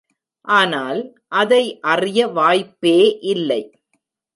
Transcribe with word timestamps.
ஆனால், 0.47 1.01
அதை 1.33 1.61
அறிய 1.83 2.27
வாய்ப்பே 2.27 2.97
இல்லை! 3.27 3.61